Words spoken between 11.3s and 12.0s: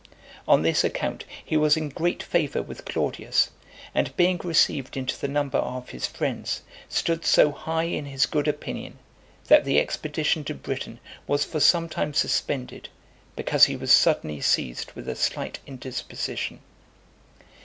for some